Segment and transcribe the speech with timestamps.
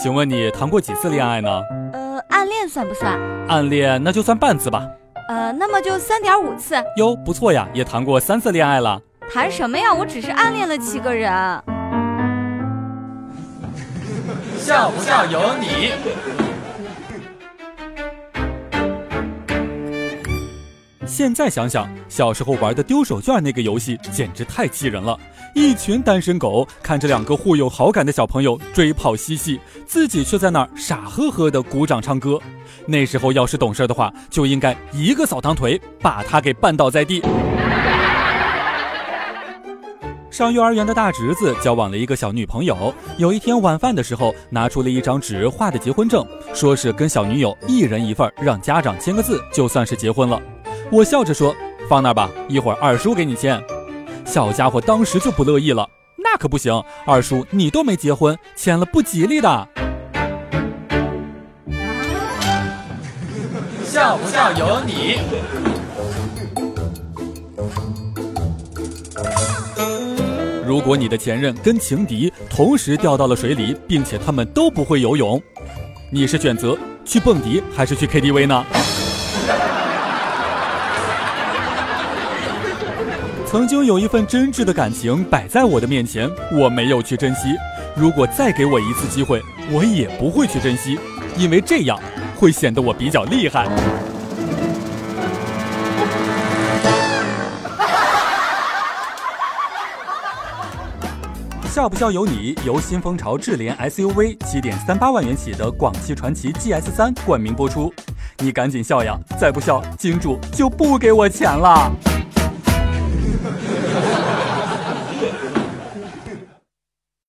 [0.00, 1.60] 请问你谈过几次恋爱呢？
[1.92, 3.18] 呃，暗恋算不算？
[3.48, 4.88] 暗恋那就算半次吧。
[5.28, 6.76] 呃，那么就三点五次。
[6.96, 9.00] 哟，不错呀，也谈过三次恋爱了。
[9.32, 9.92] 谈什么呀？
[9.92, 11.32] 我只是暗恋了七个人。
[14.56, 16.47] 笑不笑由你。
[21.08, 25.18] 现在想想，小时候玩的丢手绢那个游戏简直太气人了。
[25.54, 32.38] 一群单身狗看着两个互有好感的小朋友追跑嬉戏，自己却在那儿傻呵呵的鼓掌唱歌。
[32.86, 37.22] 那时候要是懂事的话，就应该一个扫堂腿把他给绊倒在地。
[40.30, 50.40] 上幼儿园的大侄子交往了一个小女朋友，有一天晚饭的时候，拿出了一张纸画的结婚证，说是跟小女友一人一份，让家长签个字，就算是结婚了。
[50.90, 51.54] 我笑着说
[51.88, 53.62] ：“放那儿吧，一会儿二叔给你签。”
[54.24, 59.68] 小家伙当时就不乐意了：“那可不行，二叔你都没结婚，签了不吉利的。”
[63.84, 65.18] 笑不笑由你。
[70.64, 75.42] 如果你的前任跟情敌同时掉到了水里，并且他们都不会游泳，
[76.10, 78.64] 你是选择去蹦迪还是去 KTV 呢？
[83.58, 87.56] 曾经有一份真挚的感情摆在我的面前，我没有去珍惜。
[87.96, 89.42] 如果再给我一次机会，
[89.72, 90.96] 我也不会去珍惜，
[91.36, 91.98] 因为这样
[92.36, 93.66] 会显得我比较厉害。
[101.68, 107.92] 笑不笑由你，由新风潮智联 SUV 七点三八万元起的广汽传祺 GS 三冠名播出。
[108.38, 111.90] 你赶紧笑呀，再不笑，金主就不给我钱了。